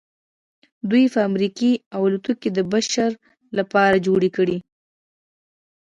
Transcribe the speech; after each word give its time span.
دوی 0.89 1.05
فابریکې 1.15 1.71
او 1.95 2.01
الوتکې 2.07 2.49
د 2.53 2.59
بشر 2.73 3.11
لپاره 3.57 4.03
جوړې 4.05 4.29
کړې 4.37 4.57